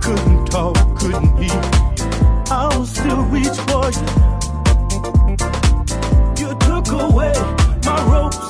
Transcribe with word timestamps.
couldn't 0.00 0.46
talk, 0.46 0.76
couldn't 0.98 1.42
eat, 1.42 1.52
I'll 2.50 2.84
still 2.84 3.22
reach 3.24 3.58
for 3.68 3.90
you. 3.90 4.06
You 6.38 6.54
took 6.58 6.88
away 6.90 7.32
my 7.84 8.02
ropes. 8.10 8.49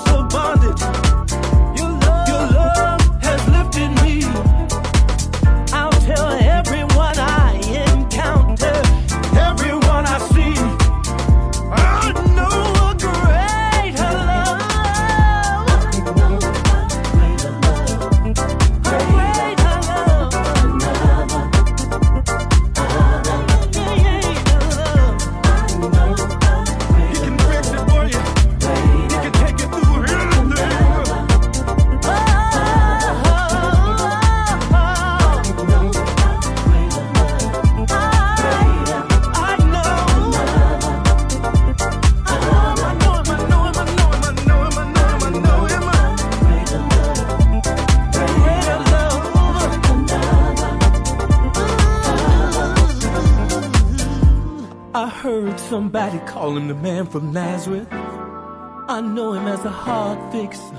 Somebody 55.71 56.19
call 56.27 56.57
him 56.57 56.67
the 56.67 56.75
man 56.75 57.07
from 57.07 57.33
Nazareth. 57.33 57.87
I 57.93 59.00
know 59.00 59.35
him 59.35 59.47
as 59.47 59.65
a 59.65 59.71
heart 59.71 60.33
fixer, 60.33 60.75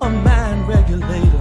a 0.00 0.08
mind 0.08 0.66
regulator. 0.66 1.31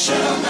Shall 0.00 0.40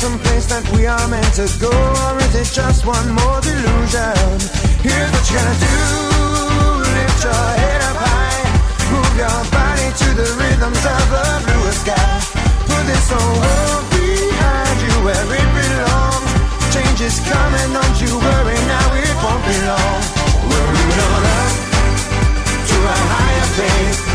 someplace 0.00 0.46
that 0.46 0.64
we 0.72 0.86
are 0.88 1.06
meant 1.12 1.28
to 1.36 1.44
go, 1.60 1.68
or 1.68 2.16
is 2.24 2.32
it 2.32 2.48
just 2.48 2.88
one 2.88 3.12
more 3.12 3.36
delusion? 3.44 4.16
Here's 4.80 5.12
what 5.12 5.24
you're 5.28 5.36
gonna 5.36 5.60
do: 5.60 5.76
lift 6.88 7.20
your 7.20 7.44
head 7.60 7.80
up 7.84 8.00
high, 8.00 8.40
move 8.88 9.12
your 9.20 9.40
body 9.52 9.88
to 10.00 10.08
the 10.16 10.28
rhythms 10.40 10.80
of 10.88 11.04
the 11.12 11.26
blue 11.44 11.68
sky. 11.84 12.16
Put 12.64 12.82
this 12.88 13.12
whole 13.12 13.36
world 13.44 13.84
behind 13.92 14.76
you 14.80 14.94
where 15.04 15.26
it 15.36 15.48
belongs. 15.52 16.32
Change 16.72 17.00
is 17.04 17.20
coming, 17.20 17.68
don't 17.76 17.96
you 18.00 18.16
worry. 18.16 18.56
Now 18.72 18.88
it 18.96 19.14
won't 19.20 19.44
be 19.44 19.56
long. 19.68 20.00
We're 20.48 20.68
moving 20.80 21.00
on 21.12 21.22
up 21.28 21.52
to 22.72 22.76
a 22.88 22.96
higher 23.04 23.48
place 23.52 24.09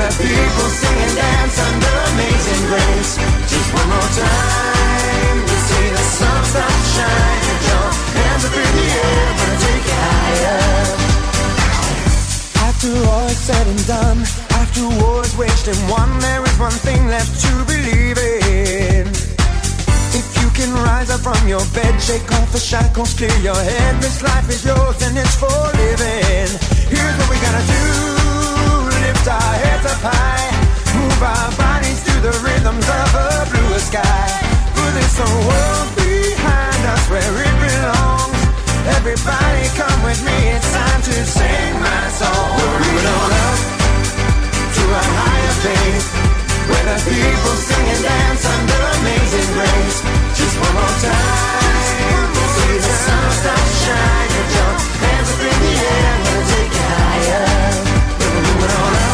the 0.00 0.08
people 0.16 0.68
sing 0.80 0.96
and 0.96 1.14
dance 1.14 1.56
under 1.60 1.94
amazing 2.12 2.62
grace. 2.72 3.12
Just 3.52 3.68
one 3.76 3.88
more 3.92 4.10
time, 4.16 5.36
you 5.44 5.58
see 5.68 5.86
the 5.92 6.04
sun 6.16 6.40
shine. 6.96 7.40
Put 7.44 7.60
your 7.68 7.88
hands 8.16 8.42
up 8.48 8.56
in 8.56 8.70
the 8.80 8.86
air, 8.96 9.26
wanna 9.36 9.58
take 9.60 9.86
it 9.92 10.00
higher. 10.08 10.60
After 12.64 12.92
all 13.12 13.26
is 13.28 13.36
said 13.36 13.66
and 13.66 13.84
done, 13.86 14.20
after 14.56 14.88
war 15.04 15.20
is 15.20 15.36
waged 15.36 15.68
and 15.68 15.80
won, 15.92 16.08
there 16.20 16.42
is 16.48 16.56
one 16.56 16.78
thing 16.86 17.02
left 17.08 17.32
to 17.44 17.52
believe 17.68 18.16
in. 18.16 19.04
If 20.16 20.26
you 20.40 20.48
can 20.56 20.72
rise 20.80 21.10
up 21.10 21.20
from 21.20 21.44
your 21.46 21.64
bed, 21.76 22.00
shake 22.00 22.30
off 22.40 22.48
the 22.52 22.62
shackles, 22.70 23.12
clear 23.12 23.36
your 23.44 23.60
head. 23.70 24.00
This 24.00 24.22
life 24.22 24.48
is 24.48 24.64
yours 24.64 24.96
and 25.04 25.12
it's 25.18 25.36
for 25.36 25.60
living. 25.76 26.48
Here's 26.88 27.16
what 27.20 27.28
we 27.28 27.36
gotta 27.44 27.64
do 27.68 28.19
lift 29.20 29.28
our 29.28 29.54
heads 29.60 29.84
up 29.84 30.00
high, 30.00 30.48
move 30.96 31.20
our 31.20 31.50
bodies 31.60 32.00
to 32.04 32.14
the 32.24 32.32
rhythms 32.40 32.88
of 32.88 33.08
a 33.12 33.28
bluer 33.52 33.78
sky. 33.78 34.32
Put 34.72 34.92
this 34.96 35.12
whole 35.20 35.44
world 35.44 35.88
behind 35.96 36.82
us 36.88 37.04
where 37.12 37.34
it 37.44 37.56
belongs. 37.60 38.40
Everybody 38.96 39.64
come 39.76 40.00
with 40.08 40.20
me, 40.24 40.56
it's 40.56 40.72
time 40.72 41.02
to 41.04 41.16
sing 41.36 41.72
my 41.84 42.04
song. 42.16 42.48
We're 42.56 42.80
moving 42.80 43.08
on 43.12 43.30
up 43.44 43.60
to 44.76 44.82
a 44.88 45.04
higher 45.20 45.54
place 45.64 46.06
where 46.64 46.84
the 46.88 46.98
people 47.04 47.56
sing 47.60 47.86
and 47.92 48.02
dance 48.02 48.44
under 48.48 48.80
amazing 49.04 49.48
grace. 49.52 49.98
Just 50.32 50.56
one 50.64 50.74
more 50.80 50.96
time, 51.04 52.24
see 52.56 52.76
the 52.80 52.94
sun 53.04 53.26
stop 53.36 53.64
shining. 53.84 54.46
Put 54.48 54.80
hands 55.04 55.28
up 55.28 55.40
in 55.44 55.56
the 55.60 55.72
air, 55.76 56.12
we'll 56.24 56.46
take 56.56 56.72
you 56.72 56.86
higher. 56.88 57.44
We're 58.16 58.32
moving 58.48 58.72
on 58.80 58.94
up. 58.96 59.09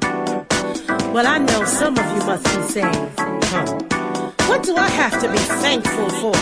Well, 1.14 1.26
I 1.26 1.38
know 1.38 1.64
some 1.64 1.96
of 1.96 2.06
you 2.16 2.26
must 2.26 2.44
be 2.44 2.62
saying, 2.72 3.08
huh, 3.18 3.66
what 4.48 4.62
do 4.64 4.74
I 4.76 4.88
have 4.88 5.20
to 5.20 5.30
be 5.30 5.38
thankful 5.62 6.08
for? 6.20 6.34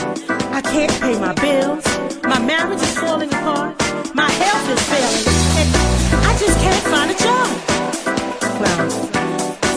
I 0.55 0.62
can't 0.62 0.93
pay 1.01 1.18
my 1.18 1.34
bills, 1.34 1.84
my 2.22 2.38
marriage 2.38 2.80
is 2.80 2.99
falling 2.99 3.28
apart, 3.34 3.74
my 4.14 4.30
health 4.30 4.66
is 4.70 4.82
failing, 4.88 5.26
and 5.61 5.68
I 6.24 6.32
just 6.38 6.59
can't 6.61 6.84
find 6.93 7.11
a 7.11 7.18
job. 7.26 7.49
Well, 8.62 8.88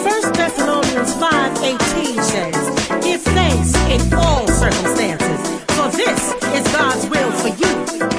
1 0.05 0.34
Thessalonians 0.34 1.13
5:18 1.16 2.24
says, 2.32 3.03
Give 3.03 3.22
thanks 3.22 3.74
in 3.89 4.13
all 4.13 4.47
circumstances, 4.47 5.41
for 5.76 5.89
this 5.89 6.22
is 6.55 6.63
God's 6.72 7.09
will 7.09 7.32
for 7.41 7.51
you 7.61 7.74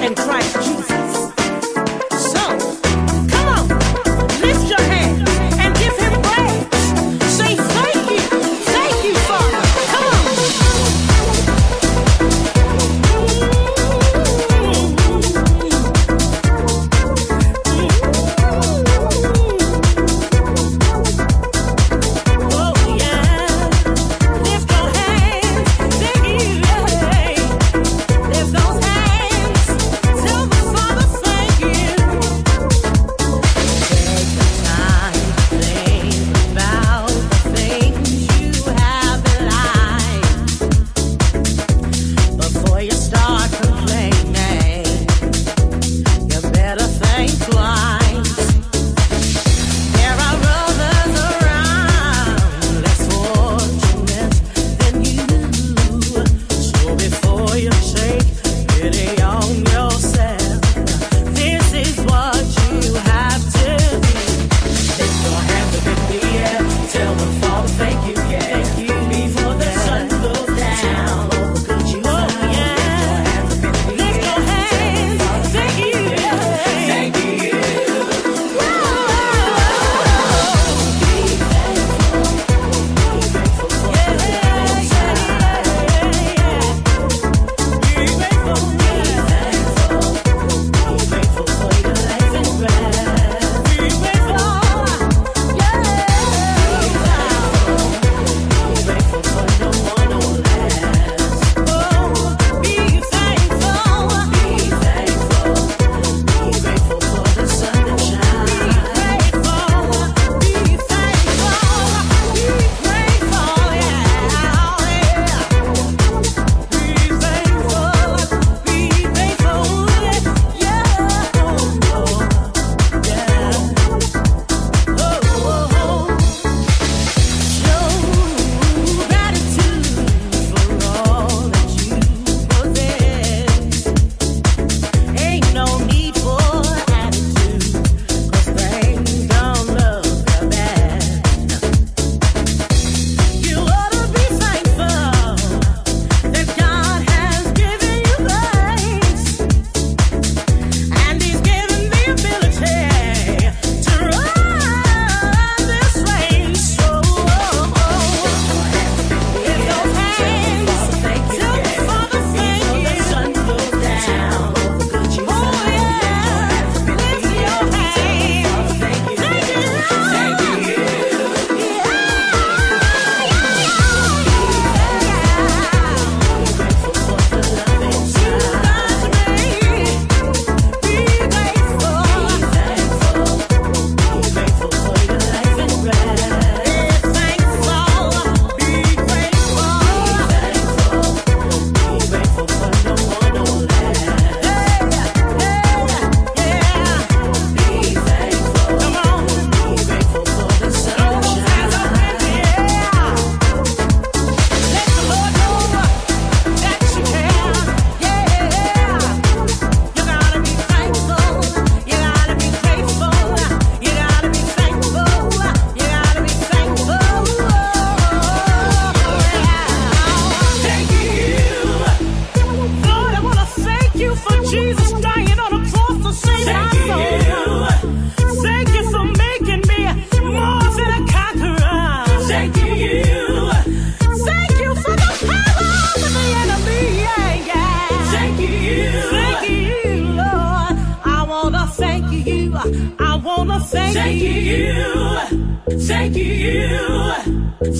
and 0.04 0.16
Christ 0.16 0.56
Jesus. 0.56 0.75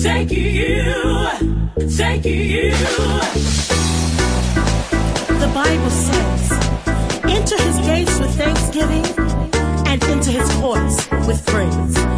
Thank 0.03 0.31
you, 0.31 0.93
thank 1.89 2.25
you. 2.25 2.71
The 5.39 5.51
Bible 5.53 5.89
says, 5.89 6.51
Enter 7.23 7.57
his 7.63 7.77
gates 7.85 8.19
with 8.19 8.35
thanksgiving 8.35 9.05
and 9.87 10.03
into 10.05 10.31
his 10.31 10.49
courts 10.55 11.07
with 11.27 11.45
praise. 11.45 12.16